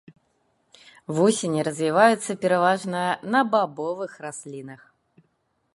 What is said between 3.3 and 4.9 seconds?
на бабовых раслінах.